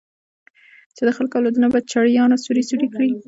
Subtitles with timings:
[0.95, 3.11] چې د خلکو اولادونه په چړيانو سوري سوري کړي.